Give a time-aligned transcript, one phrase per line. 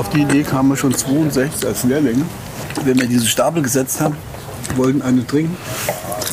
[0.00, 2.24] Auf die Idee kamen wir schon 62 als Lehrlinge.
[2.84, 4.16] Wenn wir diese Stapel gesetzt haben,
[4.76, 5.54] wollten eine trinken.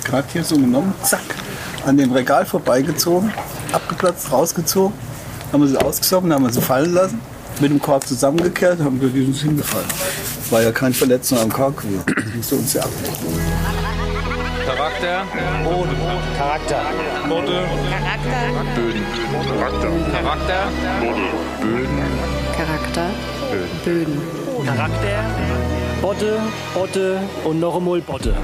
[0.05, 1.19] Gerade hier so genommen, zack,
[1.85, 3.33] an dem Regal vorbeigezogen,
[3.73, 4.97] abgeplatzt, rausgezogen,
[5.51, 7.19] haben wir sie ausgesoffen, haben wir sie fallen lassen,
[7.59, 9.89] mit dem Korb zusammengekehrt, haben wir sind hingefallen.
[10.49, 12.03] War ja kein Verletzung am Korb gewesen.
[12.05, 13.41] Das musste uns ja abnehmen.
[14.65, 15.25] Charakter.
[15.65, 15.97] Boden.
[16.37, 16.81] Charakter.
[17.27, 17.65] Boden.
[17.91, 19.03] Charakter, Böden.
[19.49, 19.89] Charakter.
[20.13, 20.71] Charakter.
[21.61, 22.37] Böden.
[22.57, 23.09] Charakter,
[23.85, 24.21] Böden.
[24.65, 25.23] Charakter.
[26.01, 26.39] Botte,
[26.73, 28.35] Botte und noch einmal Botte.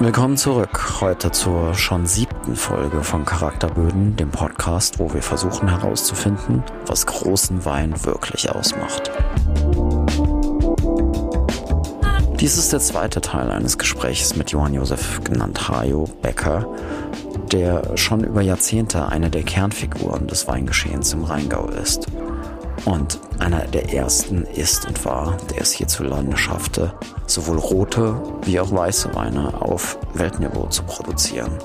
[0.00, 6.64] Willkommen zurück, heute zur schon siebten Folge von Charakterböden, dem Podcast, wo wir versuchen herauszufinden,
[6.86, 9.12] was großen Wein wirklich ausmacht.
[12.40, 16.66] Dies ist der zweite Teil eines Gesprächs mit Johann Josef, genannt Hajo Becker,
[17.52, 22.06] der schon über Jahrzehnte eine der Kernfiguren des Weingeschehens im Rheingau ist.
[22.84, 26.94] Und einer der ersten ist und war, der es hierzulande schaffte,
[27.26, 31.58] sowohl rote wie auch weiße Weine auf Weltniveau zu produzieren.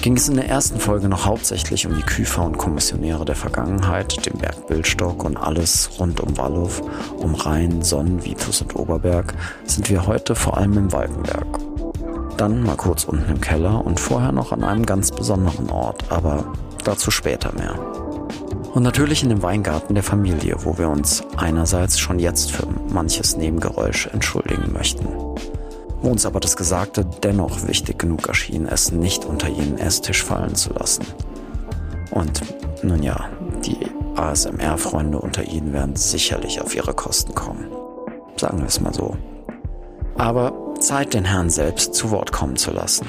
[0.00, 4.24] Ging es in der ersten Folge noch hauptsächlich um die Küfer und Kommissionäre der Vergangenheit,
[4.24, 6.70] den Berg Bildstock und alles rund um Wallow,
[7.16, 11.46] um Rhein, Sonnen, Vitus und Oberberg, sind wir heute vor allem im Walkenberg.
[12.36, 16.52] Dann mal kurz unten im Keller und vorher noch an einem ganz besonderen Ort, aber
[16.84, 18.07] dazu später mehr.
[18.78, 23.36] Und natürlich in dem Weingarten der Familie, wo wir uns einerseits schon jetzt für manches
[23.36, 25.04] Nebengeräusch entschuldigen möchten.
[26.00, 30.54] Wo uns aber das Gesagte dennoch wichtig genug erschien, es nicht unter jenen Esstisch fallen
[30.54, 31.04] zu lassen.
[32.12, 32.40] Und
[32.84, 33.28] nun ja,
[33.66, 33.78] die
[34.14, 37.66] ASMR-Freunde unter Ihnen werden sicherlich auf ihre Kosten kommen.
[38.36, 39.16] Sagen wir es mal so.
[40.16, 43.08] Aber Zeit, den Herrn selbst zu Wort kommen zu lassen.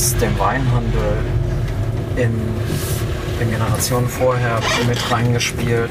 [0.00, 1.18] Aus dem Weinhandel
[2.16, 2.32] in
[3.38, 5.90] den Generationen vorher mit reingespielt,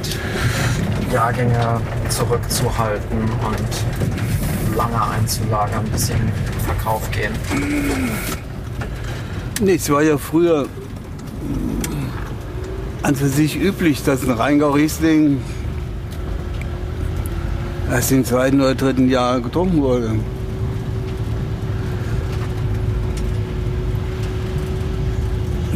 [1.14, 6.32] Jahrgänge zurückzuhalten und lange einzulagern, bis sie in den
[6.66, 7.34] Verkauf gehen?
[9.62, 10.66] Nee, es war ja früher
[13.04, 15.40] an für sich üblich, dass ein Rheingau-Riesling
[17.92, 20.16] erst im zweiten oder dritten Jahr getrunken wurde.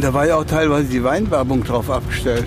[0.04, 2.44] Da war ja auch teilweise die Weinwerbung drauf abgestellt.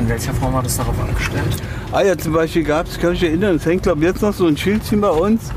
[0.00, 1.56] In welcher Form war das darauf abgestellt?
[1.92, 4.22] Ah ja, zum Beispiel gab es, kann ich mich erinnern, es hängt glaube ich jetzt
[4.22, 5.50] noch so ein Schildchen bei uns.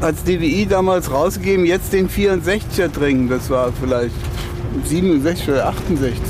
[0.00, 3.28] Als DWI damals rausgegeben, jetzt den 64er trinken.
[3.28, 4.14] Das war vielleicht
[4.84, 6.20] 67 oder 68.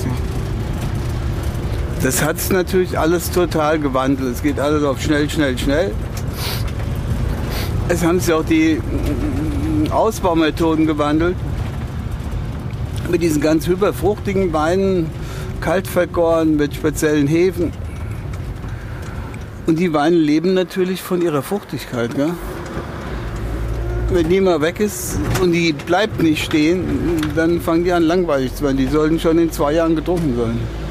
[2.02, 4.32] Das hat es natürlich alles total gewandelt.
[4.32, 5.92] Es geht alles auf schnell, schnell, schnell.
[7.88, 8.80] Es haben sich auch die
[9.90, 11.36] Ausbaumethoden gewandelt.
[13.10, 15.10] Mit diesen ganz hyperfruchtigen Weinen,
[15.60, 17.72] kalt vergoren, mit speziellen Hefen.
[19.66, 22.14] Und die Weine leben natürlich von ihrer Fruchtigkeit.
[22.14, 22.30] Gell?
[24.12, 28.54] Wenn die mal weg ist und die bleibt nicht stehen, dann fangen die an langweilig
[28.54, 28.76] zu werden.
[28.76, 30.85] Die sollten schon in zwei Jahren getrunken sein.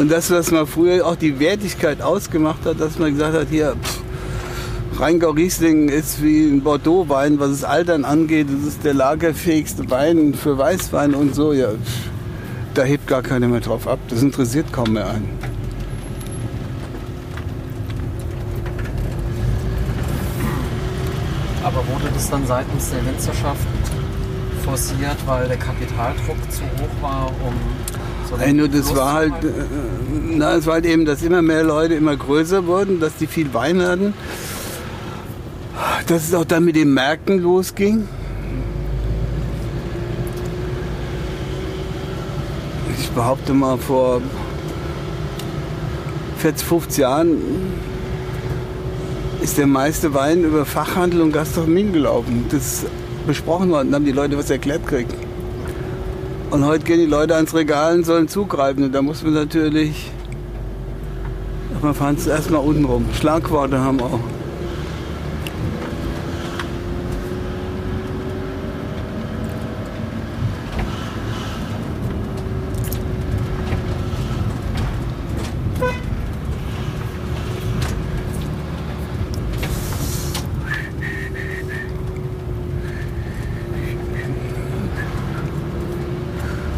[0.00, 3.76] Und das, was man früher auch die Wertigkeit ausgemacht hat, dass man gesagt hat, hier,
[4.98, 8.46] Rheingau Riesling ist wie ein Bordeaux-Wein, was das Altern angeht.
[8.50, 11.52] Das ist der lagerfähigste Wein für Weißwein und so.
[11.52, 11.68] Ja,
[12.72, 13.98] da hebt gar keiner mehr drauf ab.
[14.08, 15.28] Das interessiert kaum mehr einen.
[21.62, 23.66] Aber wurde das dann seitens der Winzerschaft
[24.64, 27.52] forciert, weil der Kapitaldruck zu hoch war, um
[28.38, 29.48] Ey, nur das war halt, äh,
[30.30, 33.52] na, es war halt eben, dass immer mehr Leute immer größer wurden, dass die viel
[33.52, 34.14] Wein hatten.
[36.06, 38.08] Dass es auch dann mit den Märkten losging.
[42.98, 44.22] Ich behaupte mal, vor
[46.38, 47.36] 40, 50 Jahren
[49.42, 52.46] ist der meiste Wein über Fachhandel und Gastronomien gelaufen.
[52.50, 52.86] Das ist
[53.26, 55.14] besprochen worden, haben die Leute was erklärt gekriegt.
[56.50, 58.82] Und heute gehen die Leute ans Regal und sollen zugreifen.
[58.82, 60.10] Und da muss man natürlich.
[61.80, 63.06] Man fahren es erstmal unten rum.
[63.14, 64.18] Schlagworte haben auch.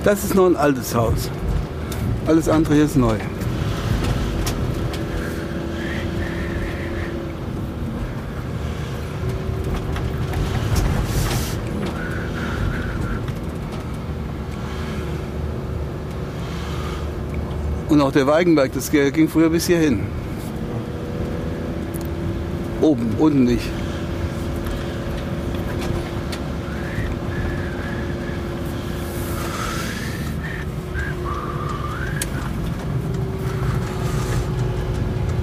[0.04, 1.30] Das ist noch ein altes Haus.
[2.26, 3.14] Alles andere hier ist neu.
[17.88, 20.00] Und auch der Weigenberg, das ging früher bis hierhin.
[22.80, 23.81] Oben, unten nicht.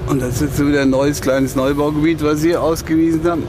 [0.10, 3.44] Und das ist jetzt wieder ein neues kleines Neubaugebiet, was Sie ausgewiesen haben.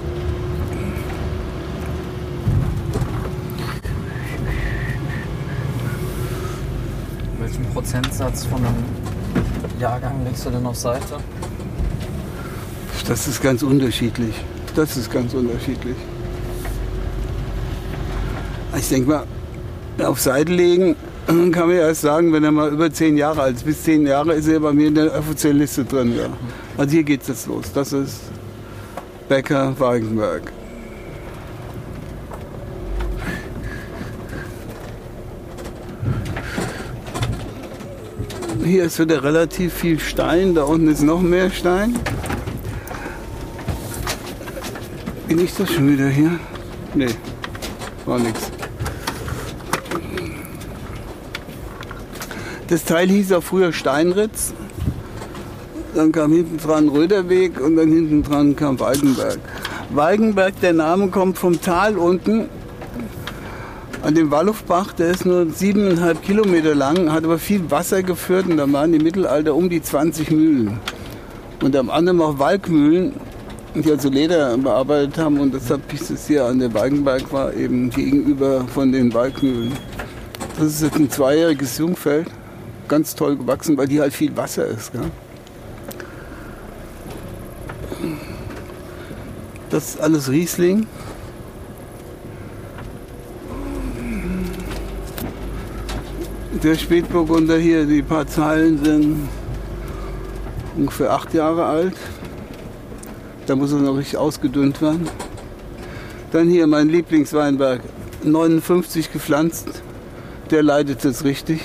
[7.41, 8.85] Welchen Prozentsatz von einem
[9.79, 11.17] Jahrgang legst du denn auf Seite?
[13.09, 14.35] Das ist ganz unterschiedlich.
[14.77, 15.97] Das ist ganz unterschiedlich.
[18.77, 20.95] Ich denke mal, auf Seite legen
[21.31, 23.65] kann man erst sagen, wenn er mal über zehn Jahre alt ist.
[23.65, 26.17] Bis zehn Jahre ist er bei mir in der offiziellen Liste drin.
[26.17, 26.27] Ja.
[26.77, 27.67] Also hier geht es jetzt los.
[27.73, 28.21] Das ist
[29.29, 30.53] Becker Weigenberg.
[38.65, 40.55] Hier ist wieder relativ viel Stein.
[40.55, 41.97] Da unten ist noch mehr Stein.
[45.29, 46.39] Bin ich das schon wieder hier?
[46.95, 47.15] Nee,
[48.05, 48.50] war nichts.
[52.71, 54.55] Das Teil hieß auch früher Steinritz.
[55.93, 59.39] Dann kam hinten dran Röderweg und dann hinten dran kam Weigenberg.
[59.91, 62.49] Weigenberg, der Name kommt vom Tal unten
[64.03, 68.57] an dem Wallufbach, der ist nur siebeneinhalb Kilometer lang, hat aber viel Wasser geführt und
[68.57, 70.79] da waren im Mittelalter um die 20 Mühlen.
[71.61, 73.15] Und am anderen auch Walkmühlen,
[73.75, 77.91] die also Leder bearbeitet haben und deshalb hieß es hier an der Weigenberg war eben
[77.91, 79.73] gegenüber von den Walkmühlen.
[80.57, 82.29] Das ist jetzt ein zweijähriges Jungfeld,
[82.91, 84.93] ganz toll gewachsen, weil hier halt viel Wasser ist.
[84.93, 85.11] Gell?
[89.71, 90.87] Das ist alles Riesling.
[96.63, 99.29] Der Spätburgunder hier, die paar Zahlen sind
[100.77, 101.95] ungefähr acht Jahre alt.
[103.47, 105.09] Da muss er noch richtig ausgedünnt werden.
[106.33, 107.81] Dann hier mein Lieblingsweinberg,
[108.25, 109.83] 59 gepflanzt.
[110.51, 111.61] Der leidet jetzt richtig.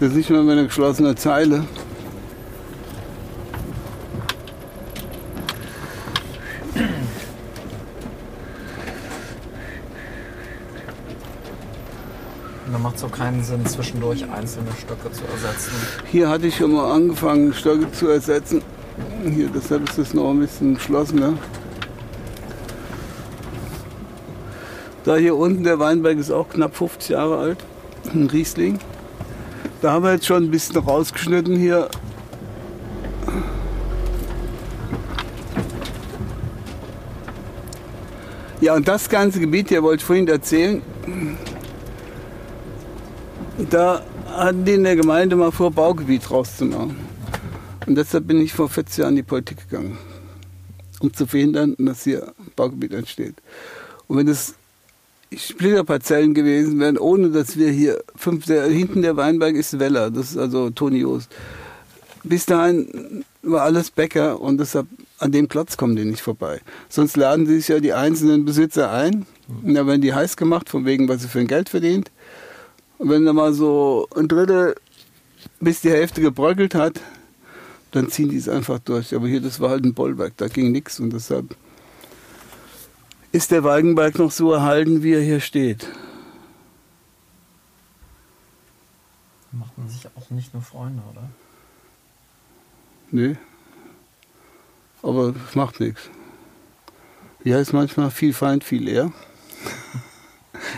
[0.00, 1.56] Das ist nicht mehr mit einer geschlossenen Zeile.
[12.64, 15.72] Und dann macht es auch keinen Sinn, zwischendurch einzelne Stöcke zu ersetzen.
[16.06, 18.62] Hier hatte ich schon mal angefangen, Stöcke zu ersetzen.
[19.22, 21.34] Hier, deshalb ist es noch ein bisschen geschlossener.
[25.04, 27.58] Da hier unten, der Weinberg ist auch knapp 50 Jahre alt,
[28.14, 28.78] ein Riesling.
[29.80, 31.88] Da haben wir jetzt schon ein bisschen rausgeschnitten hier.
[38.60, 40.82] Ja, und das ganze Gebiet hier wollte ich vorhin erzählen.
[43.70, 46.96] Da hatten die in der Gemeinde mal vor, Baugebiet rauszumachen.
[47.86, 49.96] Und deshalb bin ich vor 40 Jahren in die Politik gegangen,
[51.00, 53.36] um zu verhindern, dass hier Baugebiet entsteht.
[54.08, 54.54] Und wenn es
[55.36, 60.32] Splitterparzellen gewesen wären, ohne dass wir hier fünf, der, hinten der Weinberg ist Weller, das
[60.32, 61.30] ist also Toni Joost.
[62.24, 64.86] Bis dahin war alles Bäcker und deshalb
[65.18, 66.60] an dem Platz kommen die nicht vorbei.
[66.88, 69.24] Sonst laden sich ja die einzelnen Besitzer ein
[69.62, 72.10] und dann werden die heiß gemacht, von wegen, was sie für ein Geld verdient.
[72.98, 74.74] Und wenn da mal so ein Drittel
[75.60, 77.00] bis die Hälfte gebröckelt hat,
[77.92, 79.14] dann ziehen die es einfach durch.
[79.14, 81.56] Aber hier, das war halt ein Bollwerk, da ging nichts und deshalb
[83.32, 85.88] ist der Weigenberg noch so erhalten, wie er hier steht.
[89.52, 91.28] Macht man sich auch nicht nur Freunde, oder?
[93.10, 93.36] Nee.
[95.02, 96.10] Aber es macht nichts.
[97.42, 99.12] Ja, ist manchmal viel Feind, viel eher.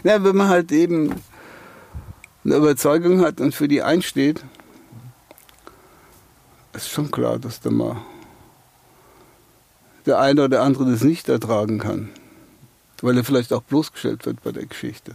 [0.04, 1.14] ja, wenn man halt eben
[2.44, 4.44] eine Überzeugung hat und für die einsteht,
[6.72, 8.02] ist schon klar, dass da mal
[10.06, 12.10] der eine oder andere das nicht ertragen kann.
[13.02, 15.14] Weil er vielleicht auch bloßgestellt wird bei der Geschichte.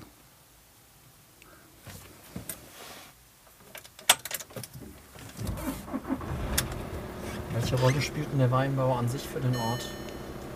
[7.53, 9.85] Welche Rolle spielt denn der Weinbau an sich für den Ort?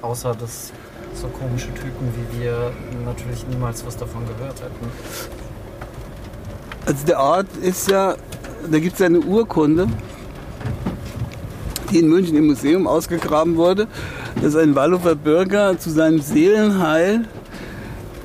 [0.02, 0.72] Außer dass
[1.14, 2.72] so komische Typen wie wir
[3.06, 4.92] natürlich niemals was davon gehört hätten.
[6.86, 8.16] Also der Ort ist ja,
[8.70, 9.88] da gibt es eine Urkunde,
[11.92, 13.88] die in München im Museum ausgegraben wurde,
[14.42, 17.26] dass ein Wallower Bürger zu seinem Seelenheil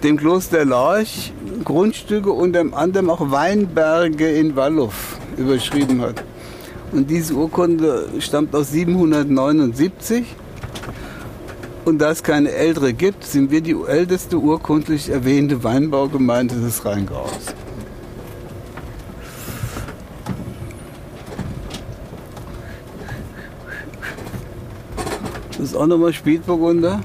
[0.02, 1.32] dem Kloster Lorch
[1.64, 4.92] Grundstücke unter anderem auch Weinberge in Wallow
[5.36, 6.22] überschrieben hat.
[6.92, 10.24] Und diese Urkunde stammt aus 779.
[11.84, 17.54] Und da es keine ältere gibt, sind wir die älteste urkundlich erwähnte Weinbaugemeinde des Rheingaus.
[25.76, 27.00] Ist auch nochmal Spätburgunder.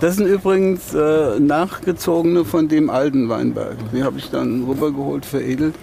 [0.00, 3.76] Das sind übrigens äh, nachgezogene von dem alten Weinberg.
[3.92, 5.74] Die habe ich dann rübergeholt, veredelt.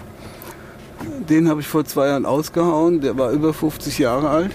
[1.27, 3.01] Den habe ich vor zwei Jahren ausgehauen.
[3.01, 4.51] Der war über 50 Jahre alt.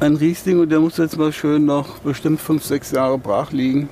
[0.00, 3.88] Ein Riesling und der muss jetzt mal schön noch bestimmt 5, 6 Jahre brach liegen,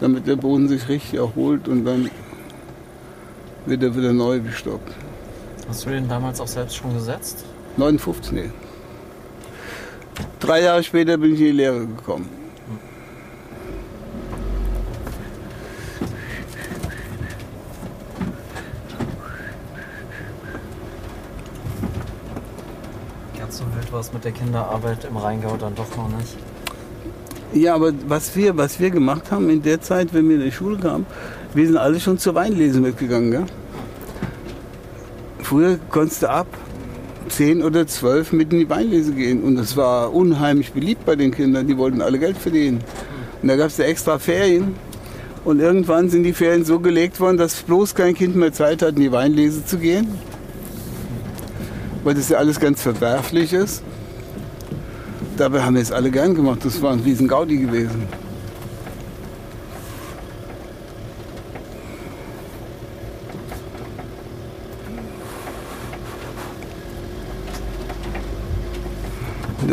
[0.00, 2.10] damit der Boden sich richtig erholt und dann
[3.66, 4.92] wird er wieder neu bestockt.
[5.68, 7.44] Hast du den damals auch selbst schon gesetzt?
[7.76, 8.50] 59, nee.
[10.40, 12.28] Drei Jahre später bin ich in die Lehre gekommen.
[23.38, 26.36] Ganz so wild war es mit der Kinderarbeit im Rheingau dann doch noch nicht.
[27.52, 30.52] Ja, aber was wir, was wir gemacht haben in der Zeit, wenn wir in die
[30.52, 31.06] Schule kamen,
[31.54, 33.30] wir sind alle schon zur Weinlese mitgegangen.
[33.30, 33.46] Gell?
[35.42, 36.46] Früher konntest du ab
[37.28, 39.42] 10 oder 12 mit in die Weinlese gehen.
[39.42, 41.66] Und das war unheimlich beliebt bei den Kindern.
[41.66, 42.80] Die wollten alle Geld verdienen.
[43.42, 44.74] Und da gab es ja extra Ferien.
[45.44, 48.96] Und irgendwann sind die Ferien so gelegt worden, dass bloß kein Kind mehr Zeit hat,
[48.96, 50.08] in die Weinlese zu gehen.
[52.02, 53.82] Weil das ja alles ganz verwerflich ist.
[55.36, 56.60] Dabei haben wir es alle gern gemacht.
[56.64, 58.25] Das war ein riesen Gaudi gewesen.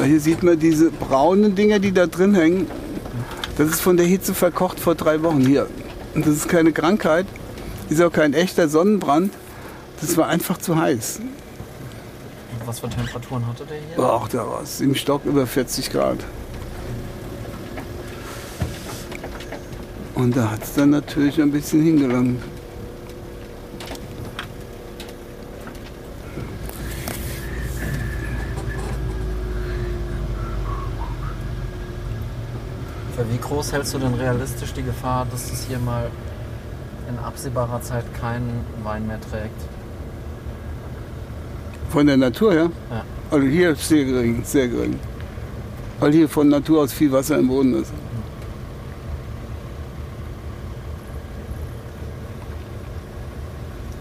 [0.05, 2.67] Hier sieht man diese braunen Dinger, die da drin hängen.
[3.57, 5.67] Das ist von der Hitze verkocht vor drei Wochen hier.
[6.15, 7.25] Und das ist keine Krankheit,
[7.89, 9.33] ist auch kein echter Sonnenbrand.
[10.01, 11.19] Das war einfach zu heiß.
[11.19, 14.03] Und was für Temperaturen hatte der hier?
[14.03, 16.19] Ach, da war es im Stock über 40 Grad.
[20.15, 22.41] Und da hat es dann natürlich ein bisschen hingelangt.
[33.43, 36.09] Groß hältst du denn realistisch die Gefahr, dass es hier mal
[37.09, 39.61] in absehbarer Zeit keinen Wein mehr trägt?
[41.89, 42.69] Von der Natur her?
[42.89, 43.03] Ja.
[43.29, 44.99] Also hier ist sehr gering, sehr gering.
[45.99, 47.93] Weil hier von Natur aus viel Wasser im Boden ist.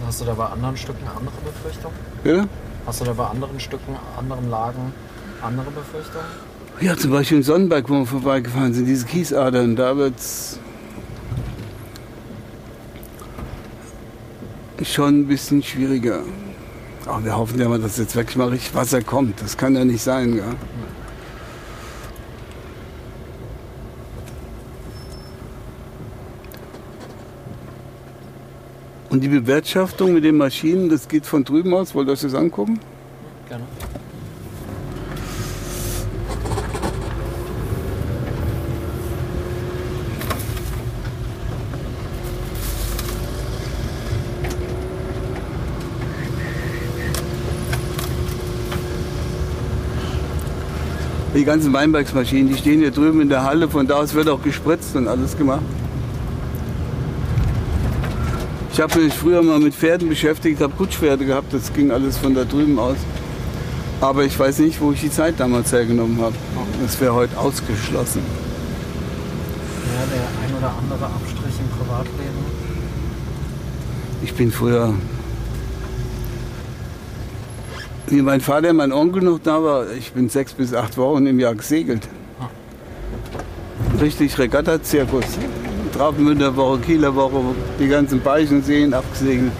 [0.07, 1.97] Hast du da bei anderen Stücken andere Befürchtungen?
[2.25, 2.45] Ja?
[2.87, 4.93] Hast du da bei anderen Stücken, anderen Lagen
[5.43, 6.27] andere Befürchtungen?
[6.81, 10.59] Ja, zum Beispiel im Sonnenberg, wo wir vorbeigefahren sind, diese Kiesadern, da wird es
[14.83, 16.23] schon ein bisschen schwieriger.
[17.07, 19.41] Aber wir hoffen ja mal, dass jetzt wirklich mal richtig Wasser kommt.
[19.41, 20.35] Das kann ja nicht sein.
[20.35, 20.45] Gell?
[29.11, 31.95] Und die Bewirtschaftung mit den Maschinen, das geht von drüben aus.
[31.95, 32.81] Wollt ihr euch das angucken?
[33.49, 33.65] Gerne.
[51.35, 53.69] Die ganzen Weinbergsmaschinen, die stehen hier drüben in der Halle.
[53.69, 55.63] Von da aus wird auch gespritzt und alles gemacht.
[58.73, 61.53] Ich habe mich früher mal mit Pferden beschäftigt, habe Kutschpferde gehabt.
[61.53, 62.97] Das ging alles von da drüben aus.
[64.01, 66.35] Aber ich weiß nicht, wo ich die Zeit damals hergenommen habe.
[66.83, 68.23] Das wäre heute ausgeschlossen.
[69.95, 72.63] Ja, der ein oder andere Abstrich im Privatleben.
[74.23, 74.95] Ich bin früher,
[78.13, 81.41] wie mein Vater, mein Onkel noch da war, ich bin sechs bis acht Wochen im
[81.41, 82.07] Jahr gesegelt.
[84.01, 85.25] Richtig Regatta-Zirkus.
[85.95, 87.41] Travemünder Woche, Kieler Woche,
[87.79, 89.53] die ganzen Beichenseen abgesegelt.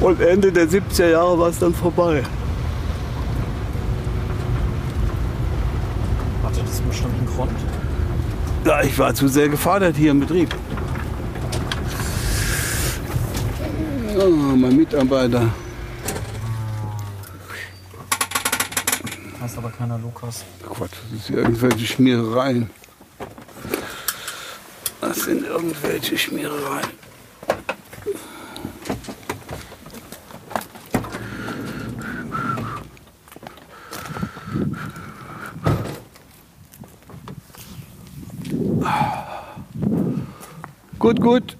[0.00, 2.22] Und Ende der 70er Jahre war es dann vorbei.
[6.42, 7.71] Hatte das einen bestimmten Grund?
[8.64, 10.54] Ja, ich war zu sehr gefordert hier im Betrieb.
[14.16, 15.52] Oh, mein Mitarbeiter.
[19.40, 20.44] Heißt aber keiner Lukas.
[20.64, 22.70] Gott, das sind irgendwelche Schmierereien.
[25.00, 26.86] Das sind irgendwelche Schmierereien.
[41.12, 41.56] Gut, gut.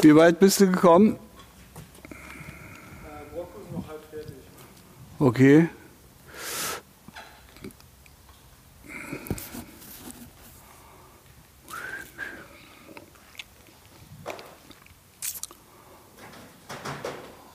[0.00, 1.16] Wie weit bist du gekommen?
[5.20, 5.68] Okay.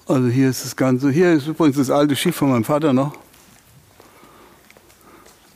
[0.07, 1.11] Also hier ist das Ganze.
[1.11, 3.17] Hier ist übrigens das alte Schiff von meinem Vater noch.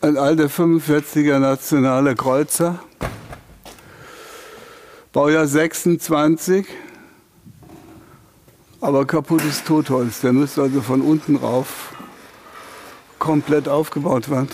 [0.01, 2.79] Ein alter 45er nationaler Kreuzer.
[5.13, 6.65] Baujahr 26.
[8.81, 10.21] Aber kaputtes Totholz.
[10.21, 11.95] Der müsste also von unten rauf
[13.19, 14.49] komplett aufgebaut werden.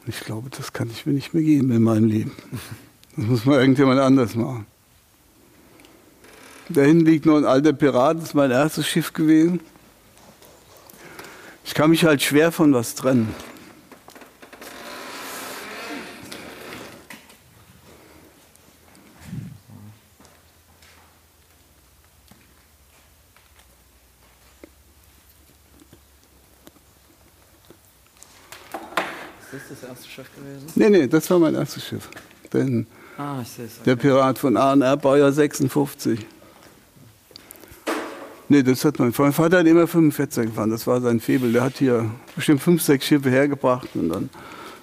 [0.00, 2.32] Und ich glaube, das kann ich mir nicht mehr geben in meinem Leben.
[3.16, 4.64] Das muss mal irgendjemand anders machen.
[6.68, 9.58] Da hinten liegt noch ein alter Pirat, das ist mein erstes Schiff gewesen.
[11.64, 13.34] Ich kann mich halt schwer von was trennen.
[29.50, 30.72] Ist das das erste Schiff gewesen?
[30.74, 32.08] Nee, nee, das war mein erstes Schiff.
[32.52, 32.86] Denn
[33.16, 33.82] Ah, ich sehe es.
[33.84, 36.20] der Pirat von ANR, Baujahr 56.
[38.50, 39.34] Nee, das hat mein Freund.
[39.34, 41.52] Vater hat immer 45 gefahren, das war sein Febel.
[41.52, 44.30] Der hat hier bestimmt fünf, sechs Schiffe hergebracht und dann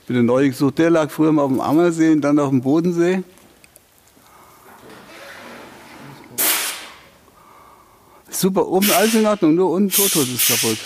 [0.08, 0.78] wieder neu gesucht.
[0.78, 3.24] Der lag früher mal auf dem Ammersee und dann auf dem Bodensee.
[8.30, 10.78] Super, oben alles in Ordnung, nur unten Totholz ist kaputt.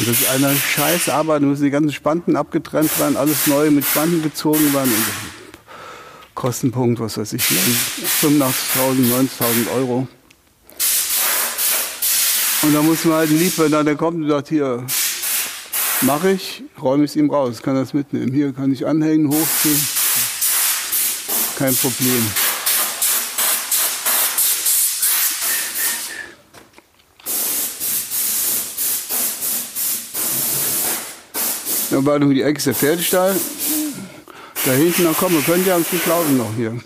[0.00, 3.84] Das ist eine scheiß Arbeit, da müssen die ganzen Spanten abgetrennt werden, alles neu mit
[3.84, 4.90] Spanten gezogen werden.
[4.90, 8.48] Und Kostenpunkt, was weiß ich, 85.000,
[9.10, 10.08] 90.000 Euro.
[12.62, 14.86] Und da muss man halt lieb, wenn dann der kommt und sagt, hier,
[16.00, 18.32] mache ich, räume ich es ihm raus, kann das mitnehmen.
[18.32, 19.80] Hier kann ich anhängen, hochziehen.
[21.58, 22.49] Kein Problem.
[31.90, 33.34] Dann war um die Ecke der Pferdestall.
[34.64, 36.78] Da hinten, na komm, wir können ja ein Stück laufen noch hier.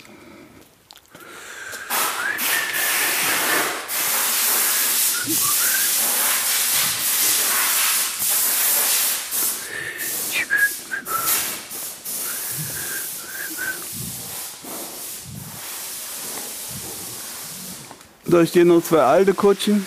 [18.27, 19.85] Da stehen noch zwei alte Kutschen.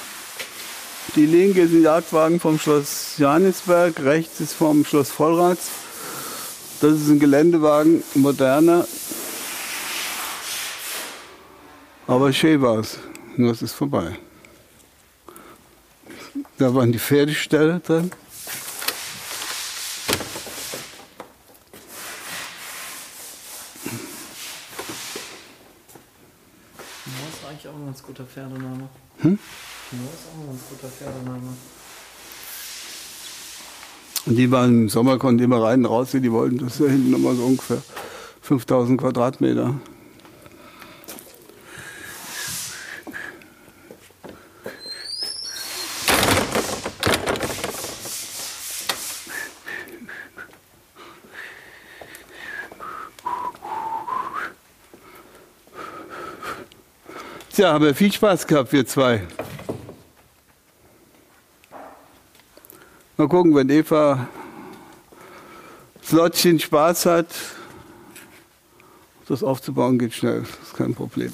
[1.17, 5.71] Die linke ist ein Jagdwagen vom Schloss Johannisberg, rechts ist vom Schloss Vollrats.
[6.81, 8.87] Das ist ein Geländewagen, moderner.
[12.07, 12.99] Aber schön war es.
[13.37, 14.17] Nur es ist vorbei.
[16.59, 18.11] Da waren die Pferdeställe drin.
[27.05, 28.89] Moor ist eigentlich auch ein ganz guter Pferdename.
[29.19, 29.39] Hm?
[29.91, 31.57] Moor ist auch ein ganz guter Pferdename.
[34.29, 36.59] Und die waren im Sommer, konnten immer rein und raus, wie die wollten.
[36.59, 37.79] Das ist da hinten nochmal so ungefähr
[38.43, 39.75] 5000 Quadratmeter.
[57.55, 59.23] Tja, haben wir viel Spaß gehabt, wir zwei.
[63.19, 64.29] Mal gucken, wenn Eva
[66.05, 67.27] Slottchen Spaß hat,
[69.27, 71.33] das aufzubauen geht schnell, das ist kein Problem.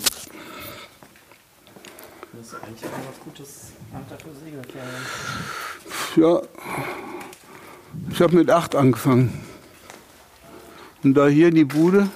[2.33, 4.89] Das ist eigentlich auch was Gutes Alter für Segelpferde.
[6.17, 6.41] Ja,
[8.11, 9.45] ich habe mit acht angefangen.
[11.03, 12.09] Und da hier die Bude,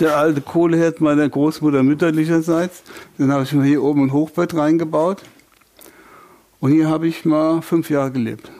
[0.00, 2.82] der alte Kohleherd meiner Großmutter mütterlicherseits,
[3.18, 5.22] den habe ich mir hier oben ein Hochbett reingebaut.
[6.58, 8.50] Und hier habe ich mal fünf Jahre gelebt.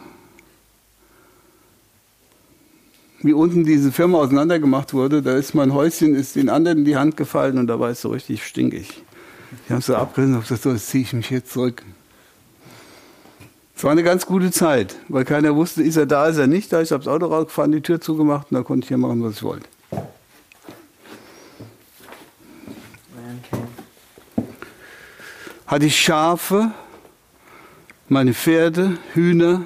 [3.23, 6.97] wie unten diese Firma auseinandergemacht wurde, da ist mein Häuschen ist den anderen in die
[6.97, 9.03] Hand gefallen und da war es so richtig stinkig.
[9.69, 11.83] Die haben es so abgerissen und gesagt, so, jetzt ziehe ich mich jetzt zurück.
[13.77, 16.73] Es war eine ganz gute Zeit, weil keiner wusste, ist er da, ist er nicht
[16.73, 16.81] da.
[16.83, 19.37] Ich habe das Auto rausgefahren, die Tür zugemacht und da konnte ich hier machen, was
[19.37, 19.67] ich wollte.
[25.71, 26.73] hatte ich Schafe,
[28.09, 29.63] meine Pferde, Hühner.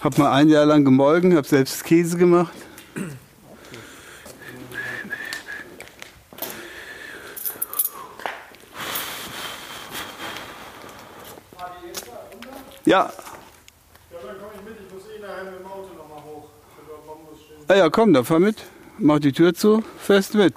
[0.00, 2.52] Habe mal ein Jahr lang gemolken, habe selbst Käse gemacht.
[12.84, 13.10] Ja.
[14.10, 14.74] Ja, dann komm ich mit.
[14.86, 16.48] Ich muss eh nachher mit dem Auto nochmal hoch.
[17.66, 18.62] Ah ja, komm, dann fahr mit.
[18.98, 20.54] Mach die Tür zu, Fest mit.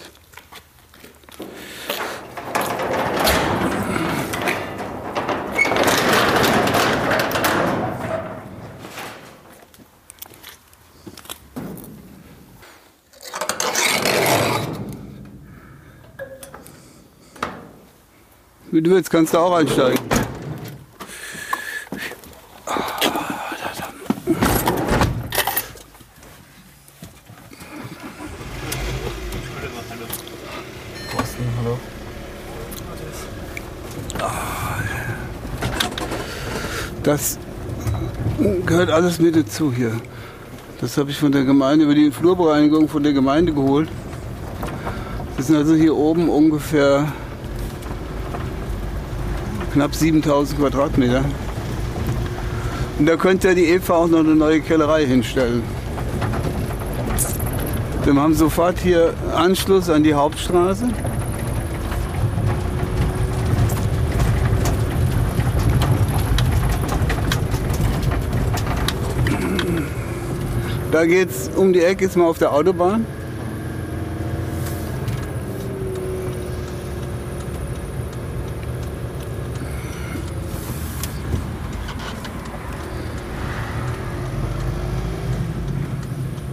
[18.91, 19.99] Willst, kannst du auch einsteigen.
[37.03, 37.39] Das
[38.65, 39.91] gehört alles mit dazu hier.
[40.79, 43.89] Das habe ich von der Gemeinde über die Flurbereinigung von der Gemeinde geholt.
[45.35, 47.11] Das sind also hier oben ungefähr
[49.73, 51.23] knapp 7000 Quadratmeter.
[52.99, 55.63] Und da könnte ja die Eva auch noch eine neue Kellerei hinstellen.
[58.03, 60.89] Wir haben sofort hier Anschluss an die Hauptstraße.
[70.91, 73.05] Da geht's um die Ecke, ist mal auf der Autobahn.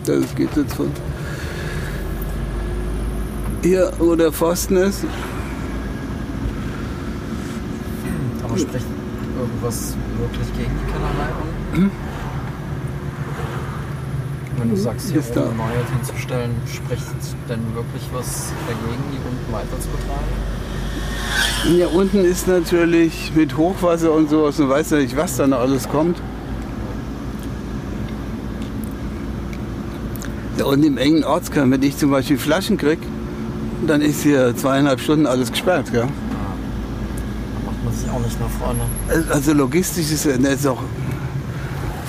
[0.08, 0.90] Das geht jetzt von
[3.62, 5.04] hier, wo der Pfosten ist.
[8.42, 8.86] Aber spricht
[9.38, 11.28] irgendwas wirklich gegen die Kellerei
[11.74, 11.90] unten?
[14.56, 17.04] Wenn du sagst, hier oben neue hinzustellen, spricht
[17.46, 21.78] denn wirklich was dagegen, die unten weiter zu betreiben?
[21.78, 25.58] Ja, unten ist natürlich mit Hochwasser und sowas, du weißt ja nicht, was da noch
[25.58, 26.18] alles kommt.
[30.62, 32.98] Und im engen Ortskern, wenn ich zum Beispiel Flaschen krieg,
[33.86, 35.90] dann ist hier zweieinhalb Stunden alles gesperrt.
[35.92, 36.02] Gell?
[36.02, 36.06] Da
[37.66, 38.80] macht man sich auch nicht nach vorne.
[39.30, 40.82] Also logistisch ist es ist auch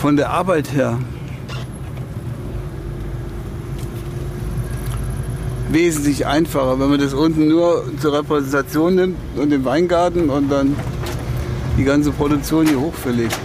[0.02, 0.98] von der Arbeit her
[5.72, 10.76] wesentlich einfacher, wenn man das unten nur zur Repräsentation nimmt und den Weingarten und dann
[11.78, 13.38] die ganze Produktion hier hochverlegt.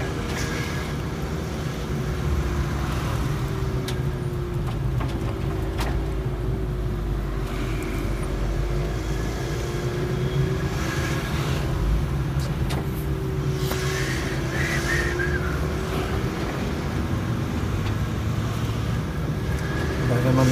[20.08, 20.46] Weil wenn man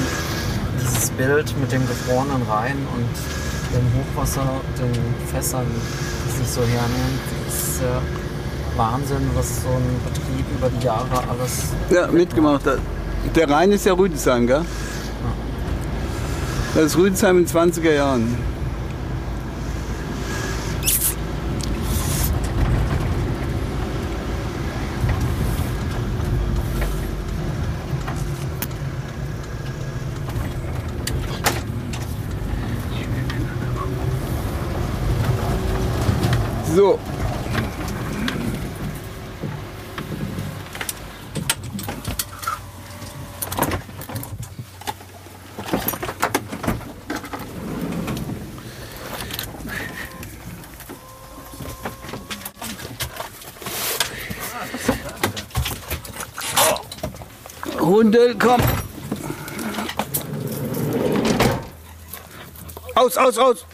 [0.81, 4.93] dieses Bild mit dem gefrorenen Rhein und dem Hochwasser, den
[5.33, 5.67] Fässern
[6.37, 8.03] sich so hernimmt, ist ja
[8.77, 12.79] Wahnsinn, was so ein Betrieb über die Jahre alles Ja, mitgemacht hat.
[13.35, 14.65] Der Rhein ist ja Rüdesheim, gell?
[16.75, 18.37] Das ist Rüdesheim in 20er Jahren.
[36.75, 36.99] So.
[58.13, 58.61] Hunde, komm.
[62.95, 63.67] Aus, aus, aus.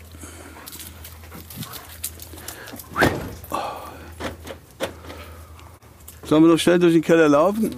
[6.22, 7.74] Sollen wir noch schnell durch den Keller laufen?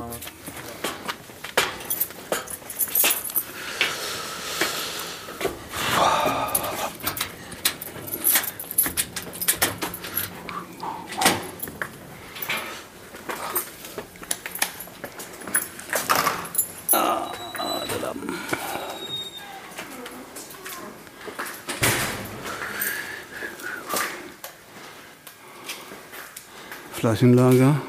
[27.00, 27.80] Flaschenlager.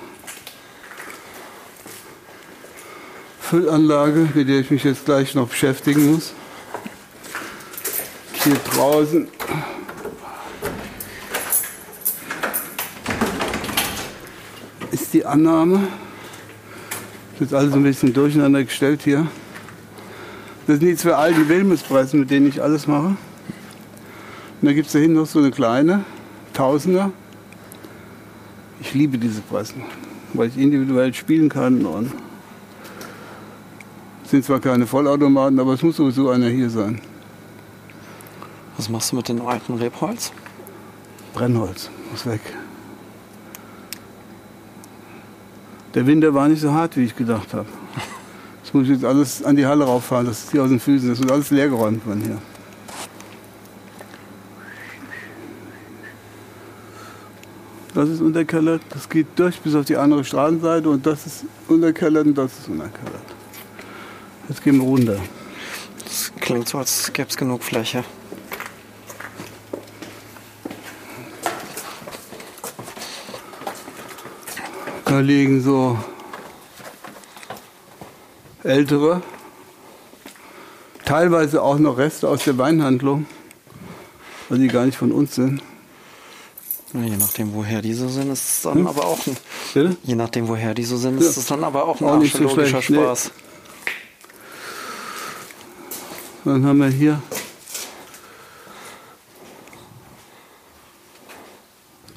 [3.41, 6.32] Füllanlage, mit der ich mich jetzt gleich noch beschäftigen muss.
[8.41, 9.28] Hier draußen.
[14.91, 15.89] Ist die Annahme.
[17.38, 19.28] Das ist alles ein bisschen durcheinander gestellt hier.
[20.67, 23.08] Das sind die zwei alten Wilmespressen, mit denen ich alles mache.
[23.08, 23.17] Und
[24.62, 26.06] da gibt es da hinten noch so eine kleine,
[26.54, 27.12] Tausender.
[28.91, 29.84] Ich liebe diese Pressen,
[30.34, 32.12] weil ich individuell spielen kann und
[34.25, 36.99] Sind zwar keine Vollautomaten, aber es muss sowieso einer hier sein.
[38.75, 40.34] Was machst du mit dem alten Rebholz?
[41.34, 42.41] Brennholz muss weg.
[45.93, 47.69] Der Winter war nicht so hart, wie ich gedacht habe.
[48.63, 51.08] Das muss ich jetzt alles an die Halle rauffahren, das ist hier aus den Füßen,
[51.08, 52.39] das wird alles leergeräumt von hier.
[58.02, 62.26] Das ist unterkellert, das geht durch bis auf die andere Straßenseite und das ist unterkellert
[62.26, 63.22] und das ist unterkellert.
[64.50, 65.18] Jetzt gehen wir runter.
[66.04, 68.04] Das klingt so, als gäbe es genug Fläche.
[75.06, 75.96] Da liegen so
[78.64, 79.22] ältere,
[81.06, 83.28] teilweise auch noch Reste aus der Weinhandlung,
[84.50, 85.62] weil die gar nicht von uns sind.
[86.93, 89.38] Ja, Je nachdem, woher die so sind, ist es dann aber auch ein,
[89.73, 89.95] Bitte?
[90.04, 91.41] je nachdem, woher die so sind, ist Ja.
[91.41, 92.97] es dann aber auch ein Auch nicht so archäologischer schlecht, nee.
[93.06, 93.32] Spaß.
[96.43, 97.21] Dann haben wir hier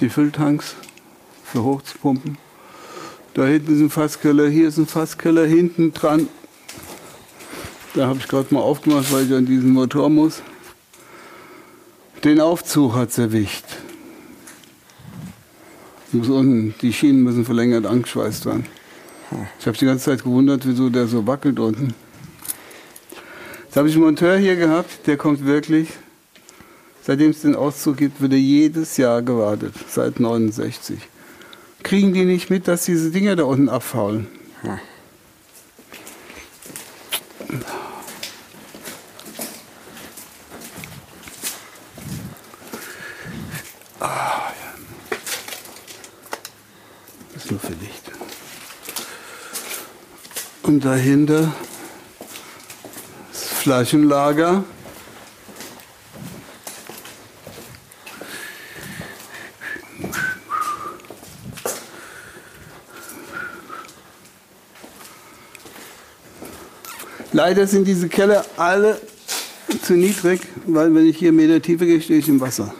[0.00, 0.74] die Fülltanks
[1.44, 2.38] für hochzupumpen.
[3.34, 6.28] Da hinten ist ein Fasskeller, hier ist ein Fasskeller, hinten dran.
[7.94, 10.42] Da habe ich gerade mal aufgemacht, weil ich an diesen Motor muss.
[12.24, 13.64] Den Aufzug hat es erwischt.
[16.14, 18.66] Muss unten, die Schienen müssen verlängert angeschweißt werden.
[19.59, 21.92] Ich habe die ganze Zeit gewundert, wieso der so wackelt unten.
[23.64, 25.88] Jetzt habe ich einen Monteur hier gehabt, der kommt wirklich.
[27.03, 30.98] Seitdem es den Auszug gibt, wird er jedes Jahr gewartet, seit 69.
[31.83, 34.29] Kriegen die nicht mit, dass diese Dinger da unten abfaulen?
[34.62, 34.79] Ah, ja.
[47.35, 48.12] Das ist nur für Licht.
[50.64, 51.55] Und dahinter
[53.31, 54.64] das Flaschenlager.
[67.33, 68.98] Leider sind diese Keller alle
[69.83, 72.74] zu niedrig, weil wenn ich hier Meter tiefer gehe, stehe ich im Wasser.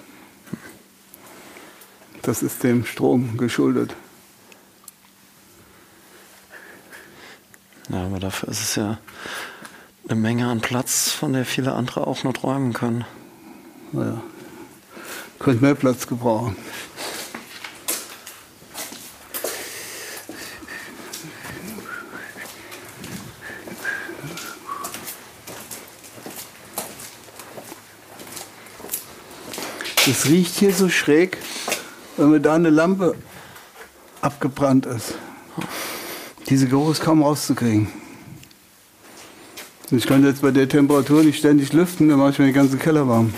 [2.23, 3.95] Das ist dem Strom geschuldet.
[8.15, 8.99] Aber dafür ist es ja
[10.09, 13.05] eine Menge an Platz, von der viele andere auch nur träumen können.
[13.91, 14.23] Naja,
[15.41, 16.57] könnte mehr Platz gebrauchen.
[30.09, 31.39] Es riecht hier so schräg,
[32.17, 33.17] wenn mir da eine Lampe
[34.21, 35.15] abgebrannt ist.
[36.49, 38.04] Diese Geruch ist kaum rauszukriegen.
[39.91, 42.79] Ich kann jetzt bei der Temperatur nicht ständig lüften, dann mache ich mir den ganzen
[42.79, 43.33] Keller warm.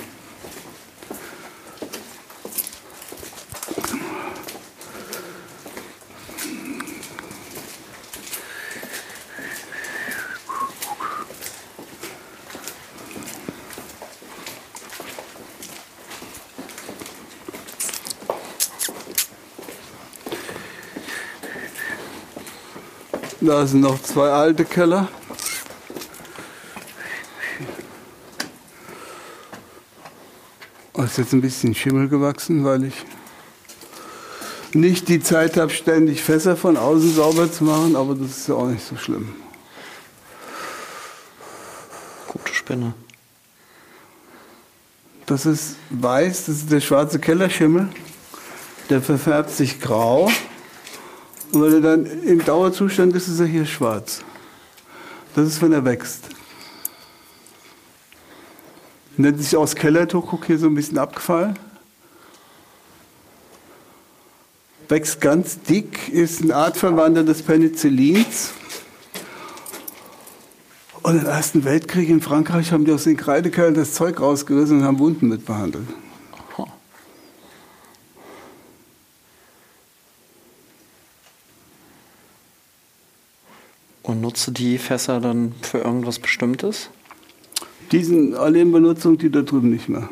[23.41, 25.09] Da sind noch zwei alte Keller.
[31.13, 32.95] Ist jetzt ein bisschen Schimmel gewachsen, weil ich
[34.73, 38.55] nicht die Zeit habe, ständig Fässer von außen sauber zu machen, aber das ist ja
[38.55, 39.35] auch nicht so schlimm.
[42.29, 42.95] Gute Spinne.
[45.27, 47.89] Das ist weiß, das ist der schwarze Kellerschimmel.
[48.91, 50.31] Der verfärbt sich grau.
[51.53, 54.23] Und wenn er dann im Dauerzustand ist, ist er hier schwarz.
[55.35, 56.36] Das ist, wenn er wächst.
[59.17, 61.59] Nennt sich aus Kellertuch, guck hier so ein bisschen abgefallen.
[64.89, 68.53] Wächst ganz dick, ist eine Artverwandter des Penicillins.
[71.03, 74.85] Und im Ersten Weltkrieg in Frankreich haben die aus den Kreidekeilen das Zeug rausgerissen und
[74.85, 75.89] haben Wunden mit behandelt.
[84.03, 86.91] Und nutze die Fässer dann für irgendwas Bestimmtes?
[87.93, 90.09] Die sind alle in Benutzung, die da drüben nicht mehr.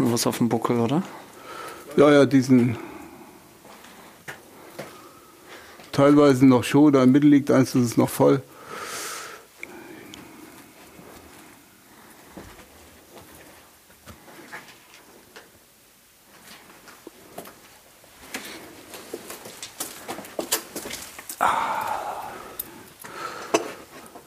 [0.00, 1.02] Schon was auf dem Buckel, oder?
[1.96, 2.78] Ja, ja, diesen
[5.92, 8.42] teilweise noch schon, da im Mittel liegt eins, das ist noch voll.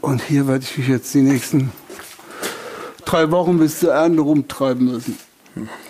[0.01, 1.71] Und hier werde ich mich jetzt die nächsten
[3.05, 5.17] drei Wochen bis zur Ernte rumtreiben müssen.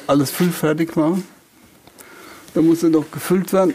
[0.07, 1.27] Alles füllfertig machen.
[2.53, 3.73] Dann muss er noch gefüllt werden.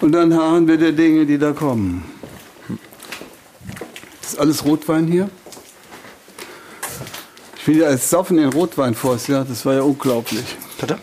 [0.00, 2.04] Und dann harren wir der Dinge, die da kommen.
[4.20, 5.30] Das ist alles Rotwein hier.
[7.56, 10.56] Ich bin ja als Saufen in Rotwein vor, ja, das war ja unglaublich.
[10.80, 10.98] Bitte?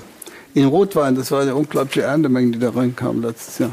[0.54, 3.72] In Rotwein, das war eine unglaubliche Erntemenge, die da reinkam letztes Jahr.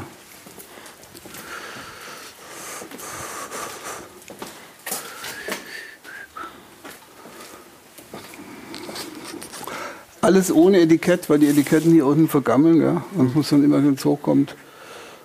[10.27, 13.01] Alles ohne Etikett, weil die Etiketten hier unten vergammeln, ja.
[13.15, 14.57] Und es muss dann immer, wenn es hochkommt,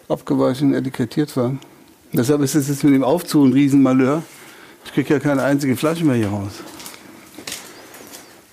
[0.08, 1.58] abgewaschen, etikettiert werden.
[2.12, 4.22] Deshalb ist es jetzt mit dem Aufzug ein Riesenmalheur.
[4.84, 6.52] Ich kriege ja keine einzige Flasche mehr hier raus.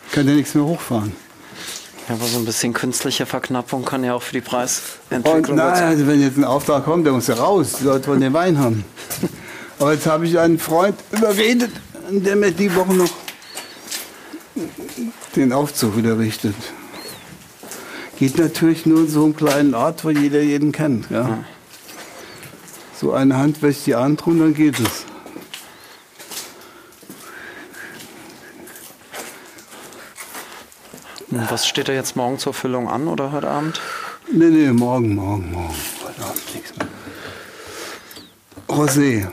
[0.07, 1.11] Ich kann ja nichts mehr hochfahren.
[2.07, 5.67] Ja, aber so ein bisschen künstliche Verknappung kann ja auch für die Und Preisentwicklung nein,
[5.75, 7.75] dazu- also wenn jetzt ein Auftrag kommt, der muss ja raus.
[7.79, 8.83] Die Leute wollen den Wein haben.
[9.79, 11.69] Aber jetzt habe ich einen Freund überredet,
[12.09, 13.09] der mir die Woche noch
[15.39, 16.55] den Aufzug wieder richtet.
[18.17, 21.09] Geht natürlich nur in so einem kleinen Ort, wo jeder jeden kennt.
[21.09, 21.45] Ja.
[22.99, 25.05] So eine Hand wäscht die andere und dann geht es.
[31.31, 33.79] Und Was steht da jetzt morgen zur Füllung an oder heute Abend?
[34.29, 35.75] Nee, nee, morgen, morgen, morgen.
[36.03, 36.87] Heute Abend nichts mehr.
[38.67, 39.27] Rosé.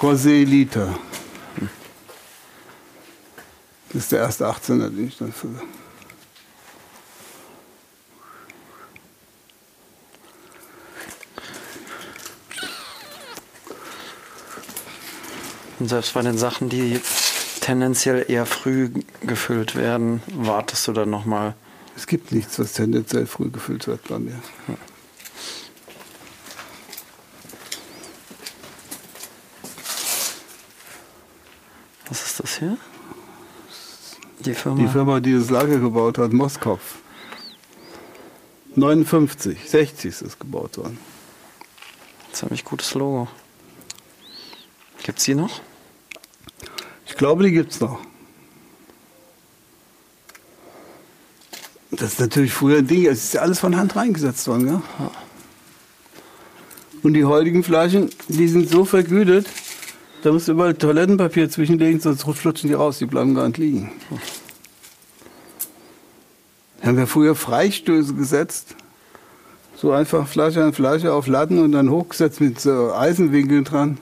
[0.00, 0.94] Rosé Liter.
[3.98, 5.60] Das ist der erste 18er, den ich dann fülle.
[15.80, 17.00] Und selbst bei den Sachen, die
[17.60, 18.90] tendenziell eher früh
[19.22, 21.56] gefüllt werden, wartest du dann nochmal.
[21.96, 24.40] Es gibt nichts, was tendenziell früh gefüllt wird bei mir.
[32.08, 32.78] Was ist das hier?
[34.48, 34.80] Die Firma.
[34.80, 36.96] Die Firma, die das Lager gebaut hat, Moskopf.
[38.76, 40.98] 59, 60 ist es gebaut worden.
[42.32, 43.28] Ziemlich gutes Logo.
[45.02, 45.60] Gibt's die noch?
[47.06, 47.98] Ich glaube, die gibt es noch.
[51.90, 54.64] Das ist natürlich früher ein Ding, es ist ja alles von Hand reingesetzt worden.
[54.66, 54.82] Gell?
[57.02, 59.46] Und die heutigen Flaschen, die sind so vergütet,
[60.22, 63.92] da musst du überall Toilettenpapier zwischenlegen, sonst flutschen die raus, die bleiben gar nicht liegen.
[66.80, 68.74] Da haben wir früher Freistöße gesetzt.
[69.76, 73.98] So einfach Flasche an Flasche auf Latten und dann hochgesetzt mit so Eisenwinkeln dran.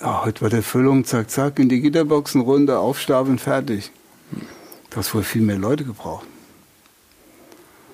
[0.00, 3.90] Ja, heute war der Füllung, zack, zack, in die Gitterboxen runter, aufstapeln, fertig.
[4.90, 6.26] Du hast wohl viel mehr Leute gebraucht.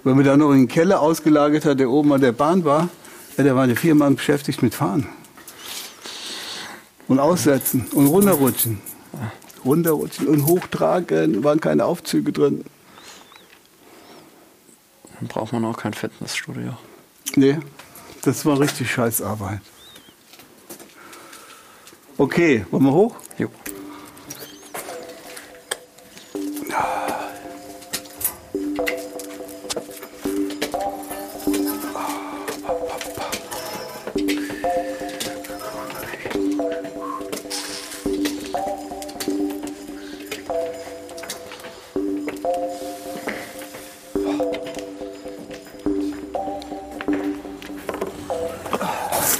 [0.04, 2.88] Wenn man dann noch in den Keller ausgelagert hat, der oben an der Bahn war,
[3.36, 5.06] ja, da waren die vier Mann beschäftigt mit Fahren.
[7.12, 8.80] Und aussetzen und runterrutschen.
[9.66, 12.64] Runterrutschen und hochtragen, waren keine Aufzüge drin.
[15.18, 16.74] Dann braucht man auch kein Fitnessstudio.
[17.36, 17.58] Nee,
[18.22, 19.60] das war richtig scheiß Arbeit.
[22.16, 23.16] Okay, wollen wir hoch?
[23.36, 23.50] Jo.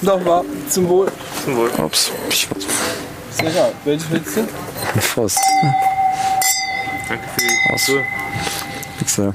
[0.03, 1.13] Nochmal zum Wohl.
[1.45, 1.71] Zum Wohl.
[1.79, 2.11] Ups.
[3.31, 5.01] Sicher, welche willst du?
[5.01, 5.39] Fast.
[7.09, 7.91] Danke für die Aus.
[8.99, 9.35] Pixel.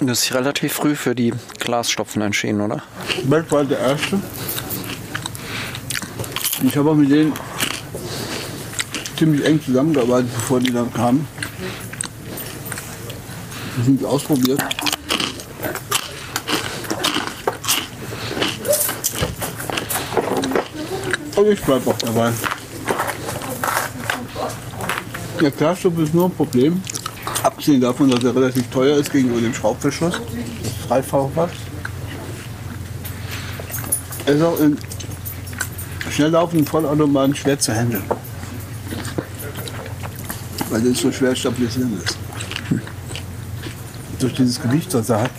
[0.00, 2.82] Das ist relativ früh für die Glasstopfen entschieden, oder?
[3.24, 4.20] Beck war der Erste.
[6.62, 7.32] Ich habe auch mit denen
[9.18, 11.26] ziemlich eng zusammengearbeitet, bevor die dann kamen.
[13.78, 14.62] Die sind ausprobiert.
[21.36, 22.32] Und ich bleibe auch dabei.
[25.40, 26.82] Der Glasstoff ist nur ein Problem.
[27.42, 30.20] Abgesehen davon, dass er relativ teuer ist gegenüber dem Schraubverschluss.
[30.62, 31.50] Das Dreifachfass.
[34.24, 34.78] Er ist auch in
[36.10, 38.02] schnell laufenden Vollautomaten schwer zu handeln.
[40.70, 42.18] weil das so schwer stabilisieren ist.
[44.18, 45.30] Durch dieses Gewicht, was er hat.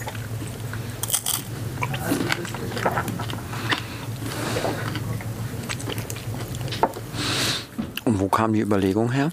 [8.06, 9.30] Und wo kam die Überlegung her?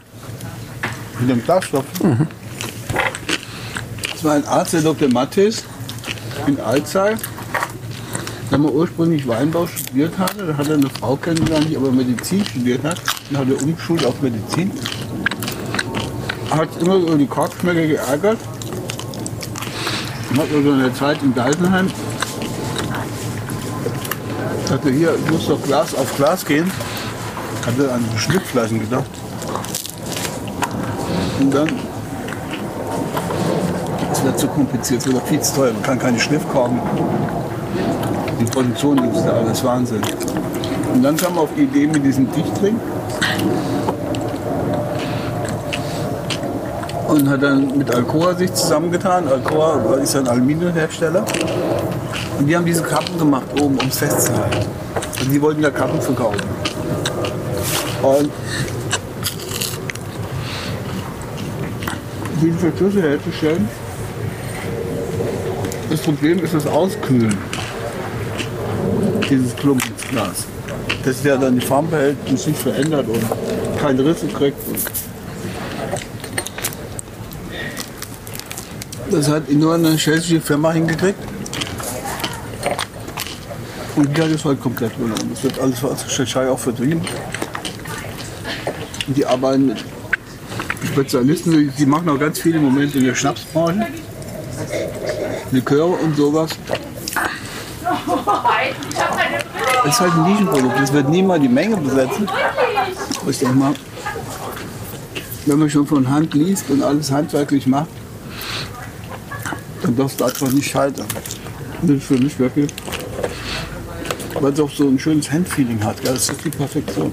[1.21, 1.85] Mit dem Glasstoff.
[4.11, 5.09] Das war ein Arzt, der Dr.
[5.09, 5.63] Mattes
[6.49, 7.15] in Alzey.
[8.51, 10.47] Der mal ursprünglich Weinbau studiert hatte.
[10.47, 13.01] Da hat er eine Frau kennengelernt, die aber Medizin studiert hat.
[13.31, 14.73] Dann hat er umgeschult auf Medizin.
[16.51, 18.39] Hat immer über die Korkschmecker geärgert.
[20.37, 21.89] Hat also in der Zeit in Geisenheim
[24.67, 26.69] sagte, hier, ich muss doch Glas auf Glas gehen.
[27.67, 29.11] Hat er an Schnittflaschen gedacht.
[31.41, 31.69] Und dann
[34.13, 35.73] es wird zu kompliziert, es wird viel zu teuer.
[35.73, 36.81] Man kann keine Schnittkorken.
[38.41, 40.03] Die Produktion gibt es da alles Wahnsinn.
[40.95, 42.79] Und dann kam man auf die Idee mit diesem Dichtring.
[47.09, 49.27] Und hat dann mit Alcoa sich zusammengetan.
[49.27, 51.25] Alcoa ist ein Aluminiumhersteller.
[52.39, 54.67] Und die haben diese Kappen gemacht oben, um es festzuhalten.
[55.21, 56.54] Und die wollten ja Kappen verkaufen.
[58.05, 58.31] Und
[62.43, 63.69] diese Verschlüsse herzustellen.
[65.91, 67.37] Das Problem ist das Auskühlen
[69.31, 70.45] dieses Klumpensglas.
[71.03, 73.23] Das ja dann die Farbe behält und sich verändert und
[73.81, 74.59] keine Risse kriegt.
[79.11, 81.19] Das hat nur eine schwedische Firma hingekriegt.
[83.97, 85.31] Und die hat es halt komplett übernommen.
[85.31, 87.01] Das wird alles aus der Tschechei auch vertrieben.
[89.07, 89.85] Die arbeiten mit
[90.87, 93.87] Spezialisten, die machen auch ganz viel im Moment in der Schnapsbranche.
[95.51, 96.51] Liköre und sowas.
[99.85, 100.81] Das ist halt ein Nischenprodukt.
[100.81, 102.29] Das wird niemals die Menge besetzen.
[103.29, 103.75] Ich denke mal,
[105.47, 107.89] wenn man schon von Hand liest und alles handwerklich macht,
[109.83, 111.07] dann darfst du einfach nicht scheitern.
[111.83, 112.73] Das ist für mich wirklich,
[114.41, 115.97] weil es auch so ein schönes Handfeeling hat.
[116.05, 117.13] Das ist die Perfektion.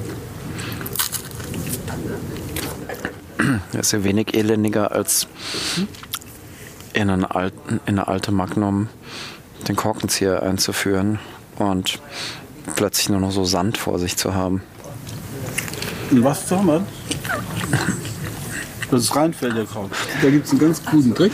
[3.79, 5.27] Ist ja wenig elendiger als
[6.93, 8.89] in, einen alten, in eine alte Magnum
[9.67, 11.19] den Korkenzieher einzuführen
[11.57, 11.99] und
[12.75, 14.61] plötzlich nur noch so Sand vor sich zu haben.
[16.11, 16.85] Was soll man?
[18.89, 19.91] Das ist reinfällt der Kork.
[20.21, 21.31] Da gibt es einen ganz guten Trick.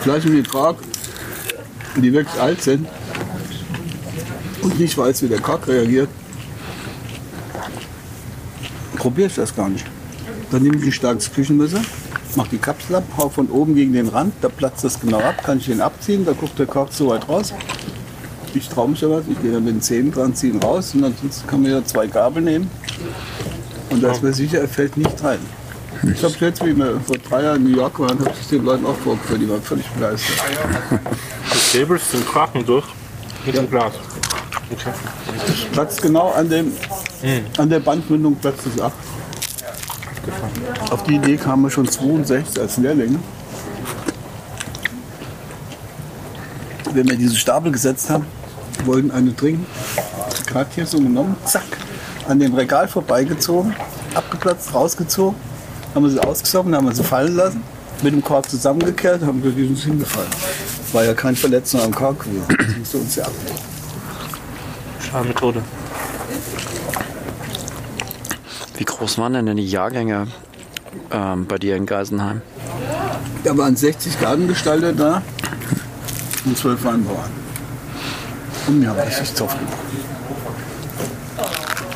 [0.00, 0.78] Flaschen mit Kork,
[1.96, 2.88] die wirklich alt sind
[4.62, 6.08] und nicht weiß, wie der Kork reagiert,
[8.96, 9.86] probiere ich das gar nicht.
[10.50, 11.80] Dann nehme ich ein starkes Küchenmesser,
[12.36, 15.42] mache die Kapsel ab, hau von oben gegen den Rand, da platzt das genau ab,
[15.44, 17.52] kann ich den abziehen, da guckt der Kork so weit raus.
[18.54, 21.46] Ich traue mich aber, ich gehe dann mit den Zähnen dran, ziehen raus und ansonsten
[21.46, 22.70] kann man ja zwei Gabel nehmen.
[23.90, 25.38] Und da ist mir sicher, er fällt nicht rein.
[26.02, 28.64] Ich habe jetzt, wie wir vor drei Jahren in New York waren, habe ich den
[28.64, 30.36] Leuten auch vorgeführt, die waren völlig begeistert.
[30.90, 32.84] Du säbelst den Kraken durch
[33.44, 33.94] mit dem Glas.
[34.70, 34.90] Okay.
[35.72, 36.72] Platzt genau an, dem,
[37.56, 38.92] an der Bandmündung platzt es ab.
[40.90, 43.18] Auf die Idee kamen wir schon 62 als Lehrlinge.
[46.92, 48.24] Wenn wir diese Stapel gesetzt haben,
[48.84, 49.66] wollten eine trinken,
[50.46, 51.64] gerade hier so genommen, zack,
[52.28, 53.74] an dem Regal vorbeigezogen,
[54.14, 55.38] abgeplatzt, rausgezogen,
[55.94, 57.62] haben wir sie ausgesoffen, haben wir sie fallen lassen,
[58.02, 60.30] mit dem Kork zusammengekehrt, haben wir sind hingefallen.
[60.92, 62.46] War ja kein Verletzung am Kork gewesen.
[62.48, 63.58] Das musste uns ja abnehmen.
[65.00, 65.62] Schadenmethode.
[68.76, 70.28] Wie groß waren denn die Jahrgänge
[71.10, 72.42] ähm, bei dir in Geisenheim?
[73.44, 75.22] Da waren 60 Gartengestalter da
[76.44, 77.30] und 12 Weinbauern.
[78.66, 79.76] Und wir haben richtig Zoff gemacht.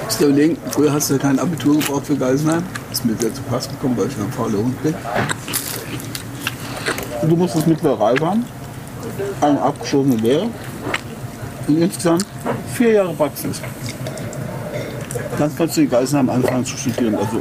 [0.04, 2.62] Musst dir überlegen, früher hast du ja kein Abitur gebraucht für Geisenheim.
[2.92, 4.94] Ist mir sehr zu Pass gekommen, weil ich ein fauler Hund bin.
[7.28, 8.44] Du musstest mittlere Reife haben,
[9.40, 10.48] eine abgeschlossene Lehre
[11.68, 12.24] und insgesamt
[12.74, 13.60] vier Jahre Praxis.
[15.38, 17.14] Dann kannst du in Geisenheim anfangen zu studieren.
[17.14, 17.40] Also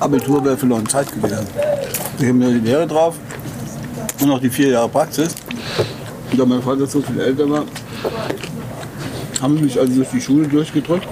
[0.00, 1.46] Abitur wäre verloren Zeit gewesen.
[2.18, 3.16] Ich habe mir die Lehre drauf
[4.20, 5.34] und noch die vier Jahre Praxis.
[6.30, 7.64] Und da mein Vater so viel älter war,
[9.42, 11.06] haben sie mich also durch die Schule durchgedrückt.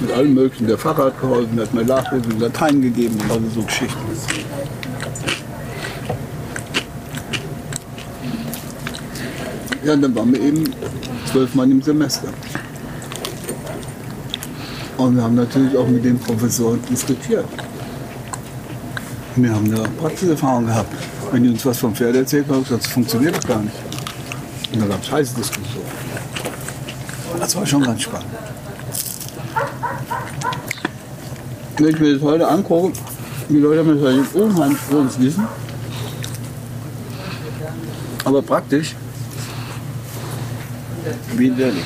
[0.00, 0.66] Mit allem möglichen.
[0.66, 3.98] Der Pfarrer hat geholfen, hat mir Nachhilfe in Latein gegeben und also so Geschichten.
[9.84, 10.74] Ja, dann waren wir eben
[11.30, 12.28] zwölf Mann im Semester.
[14.96, 17.44] Und wir haben natürlich auch mit den Professoren diskutiert.
[19.36, 20.94] Wir haben eine Praxiserfahrung gehabt.
[21.32, 23.74] Wenn die uns was vom Pferd erzählt haben, das funktioniert doch gar nicht.
[24.72, 25.86] Und da gab es heiße Diskussionen.
[27.38, 28.28] Das war schon ganz spannend.
[31.76, 32.92] Wenn ich mir das heute angucke,
[33.48, 35.44] die Leute haben das halt unheimlich großes Wissen.
[38.24, 38.94] Aber praktisch
[41.36, 41.84] wie in Lehrling.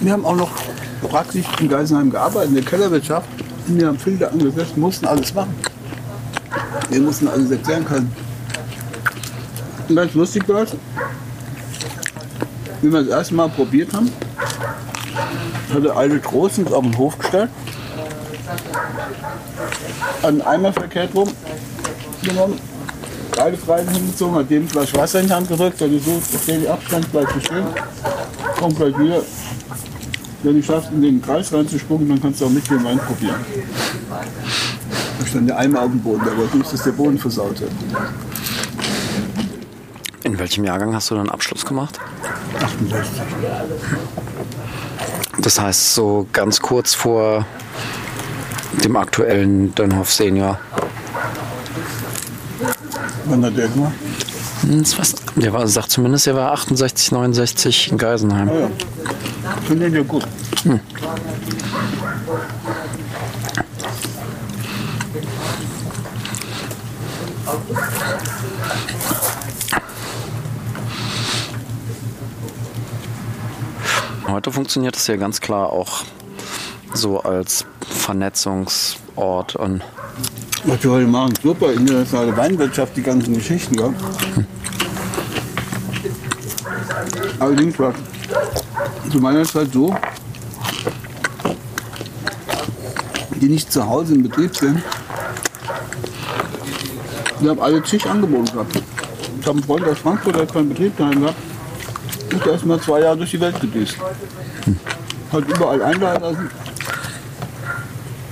[0.00, 0.50] Wir haben auch noch
[1.08, 3.28] praktisch in Geisenheim gearbeitet, in der Kellerwirtschaft.
[3.66, 5.54] Wir haben Filter angesetzt, mussten alles machen.
[6.90, 8.12] Wir mussten alles erklären können.
[9.88, 10.76] Und ganz lustig war es,
[12.82, 14.10] wie wir das erste Mal probiert haben,
[15.72, 17.50] hat der alte Trost uns auf den Hof gestellt,
[20.22, 21.28] einen Eimer verkehrt rum
[22.22, 22.58] genommen,
[23.36, 26.68] beide Freien hingezogen, hat dem Flasch Wasser in die Hand gedrückt, hat gesagt, okay, die
[26.68, 27.66] Abstand bleibt bestehen,
[28.62, 29.22] komm gleich wieder.
[30.44, 33.44] Wenn du schaffst, in den Kreis reinzuspucken, dann kannst du auch mit dem Wein probieren.
[35.18, 37.72] Da stand der Eimer auf dem Boden, der wollte nicht, dass der Boden versaut wird.
[40.22, 41.98] In welchem Jahrgang hast du dann Abschluss gemacht?
[42.60, 43.22] 68.
[45.38, 47.44] Das heißt so ganz kurz vor
[48.84, 50.60] dem aktuellen Dönhoff Senior.
[53.24, 53.94] Wann hat der gemacht?
[54.62, 54.84] Hm,
[55.36, 58.48] der war, sagt zumindest, er war 68, 69 in Geisenheim.
[58.48, 58.70] Ah ja.
[59.66, 60.24] Finde ich ja gut.
[74.28, 76.04] Heute funktioniert das ja ganz klar auch
[76.94, 79.82] so als Vernetzungsort und
[80.64, 83.74] Was wir heute machen, super, internationale Weinwirtschaft, die ganzen Geschichten.
[83.74, 83.92] Ja.
[87.40, 87.92] Allerdings war
[89.10, 89.94] zu meiner Zeit so,
[93.40, 94.80] die nicht zu Hause im Betrieb sind,
[97.40, 98.76] die haben alle zig Angebote gehabt.
[99.40, 101.38] Ich habe einen Freund aus Frankfurt, der keinen Betrieb daheim gehabt.
[102.30, 103.96] Ist erst mal zwei Jahre durch die Welt gedüst.
[105.32, 106.50] Hat überall einladen lassen.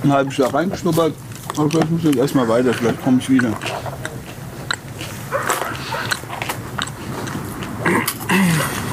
[0.03, 1.13] Ein halbes Jahr reingeschnuppert.
[1.57, 3.51] Aber vielleicht muss ich jetzt erstmal weiter, vielleicht komme ich wieder.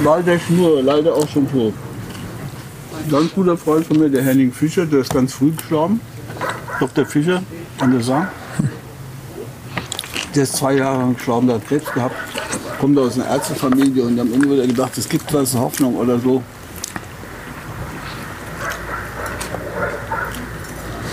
[0.02, 1.74] Walter Schnur, leider auch schon tot.
[3.04, 6.00] Ein ganz guter Freund von mir, der Henning Fischer, der ist ganz früh gestorben.
[6.80, 7.04] Dr.
[7.04, 7.42] Fischer
[7.78, 8.32] an der Saar.
[10.34, 12.14] Der ist zwei Jahre lang gestorben, der hat Krebs gehabt.
[12.78, 16.18] Kommt aus einer Ärztefamilie und am Ende wird er gedacht, es gibt was, Hoffnung oder
[16.18, 16.42] so.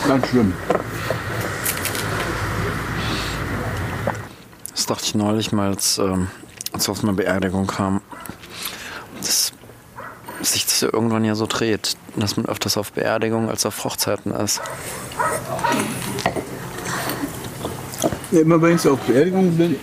[0.08, 0.54] Ganz schlimm.
[4.86, 6.27] Das dachte ich neulich mal, als, ähm,
[6.71, 8.01] als wir auf eine Beerdigung kam,
[9.19, 9.51] dass
[10.43, 14.31] sich das ja irgendwann ja so dreht, dass man öfters auf Beerdigungen als auf Hochzeiten
[14.31, 14.61] ist.
[18.29, 19.75] Ja, immer wenn ich so auf Beerdigung bin,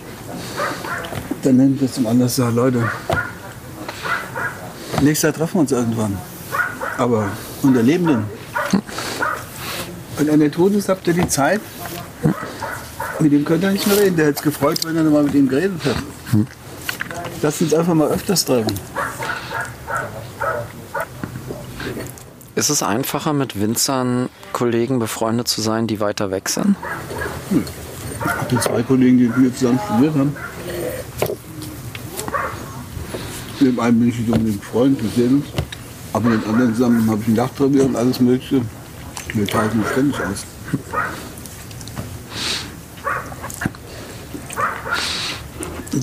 [1.41, 2.89] dann nennt das zum anderen sagen, Leute,
[5.01, 6.17] nächstes Jahr treffen wir uns irgendwann.
[6.97, 7.27] Aber
[7.61, 8.23] unter Lebenden.
[10.15, 11.59] Wenn einer tot ist, habt ihr die Zeit.
[13.19, 14.15] Mit dem könnt ihr nicht mehr reden.
[14.17, 16.47] Der hätte es gefreut, wenn er noch mal mit ihm geredet hätte.
[17.41, 18.73] Lass uns einfach mal öfters treffen.
[22.55, 26.75] Ist es einfacher, mit Winzern, Kollegen befreundet zu sein, die weiter weg sind?
[27.49, 30.35] Ich habe zwei Kollegen, die mir zusammen studiert haben.
[33.59, 35.45] Mit dem einen bin ich nicht unbedingt Freund, wir sehen uns.
[36.13, 38.61] Aber mit den anderen zusammen habe ich ein Dachrevier und alles Mögliche.
[39.33, 40.45] Wir tauschen ständig aus.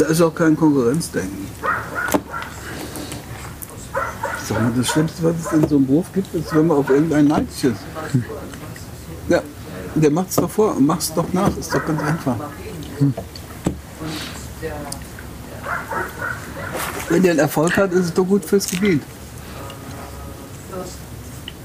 [0.01, 1.46] Da ist auch kein Konkurrenzdenken.
[4.74, 7.64] Das Schlimmste, was es in so einem Beruf gibt, ist, wenn man auf irgendeinen neidisch
[7.64, 7.80] ist.
[9.28, 9.42] Ja,
[9.94, 11.55] der macht es doch vor und macht es doch nach.
[11.55, 12.36] Ist doch ganz einfach.
[17.11, 19.03] Wenn der einen Erfolg hat, ist es doch gut fürs Gebiet.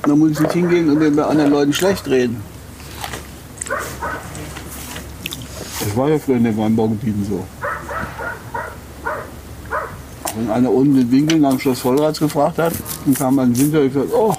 [0.04, 2.44] Da muss ich nicht hingehen und den bei anderen Leuten schlecht reden.
[5.80, 7.48] Das war ja früher in den Weinbaugebieten so.
[10.36, 12.74] Wenn einer unten den Winkel nach dem Schloss Vollrats gefragt hat,
[13.06, 14.36] dann kam ein Winter und gesagt, oh,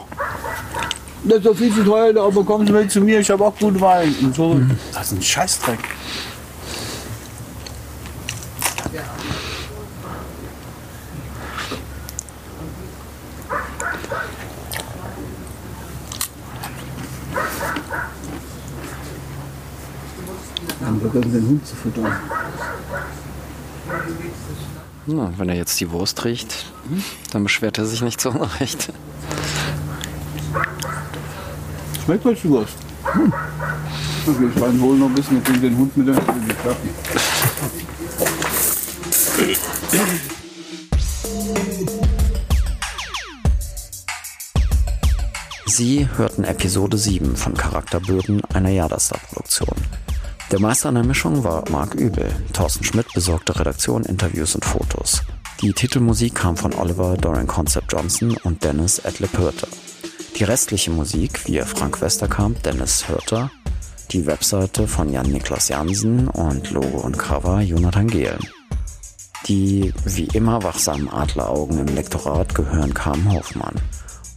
[1.25, 3.45] das ist doch viel zu teuer, da, aber kommen Sie mit zu mir, ich habe
[3.45, 4.15] auch guten Wein.
[4.21, 4.61] Und so,
[4.93, 5.79] das ist ein Scheißdreck.
[20.81, 22.13] Dann vergessen den Hund zu füttern.
[25.09, 26.73] Na, wenn er jetzt die Wurst riecht,
[27.33, 28.93] dann beschwert er sich nicht zu Unrecht.
[32.05, 32.75] Schmeckt euch die Wurst?
[33.05, 33.33] Hm.
[34.27, 36.89] Okay, ich rein holen noch ein bisschen, wir den Hund mit in die Klappe.
[45.67, 49.77] Sie hörten Episode 7 von Charakterböden einer Jadastar-Produktion.
[50.53, 52.31] Der Meister an der Mischung war Marc Übel.
[52.53, 55.23] Thorsten Schmidt besorgte Redaktion, Interviews und Fotos.
[55.61, 59.67] Die Titelmusik kam von Oliver Dorian Concept Johnson und Dennis Edlip Hörter.
[60.39, 63.51] Die restliche Musik, wie Frank Westerkamp, Dennis Hörter,
[64.13, 68.47] die Webseite von Jan-Niklas Jansen und Logo und Cover Jonathan Gehlen.
[69.49, 73.75] Die wie immer wachsamen Adleraugen im Lektorat gehören Carmen Hoffmann.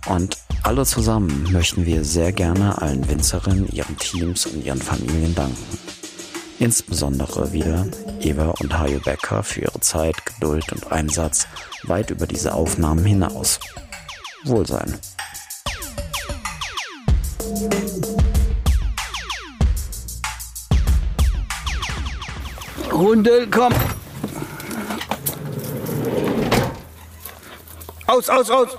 [0.07, 5.79] Und alle zusammen möchten wir sehr gerne allen Winzerinnen, ihren Teams und ihren Familien danken.
[6.59, 7.85] Insbesondere wieder
[8.19, 11.47] Eva und Hajo Becker für ihre Zeit, Geduld und Einsatz
[11.83, 13.59] weit über diese Aufnahmen hinaus.
[14.43, 14.99] Wohlsein.
[22.91, 23.73] Hunde, komm!
[28.07, 28.69] Aus, aus, aus!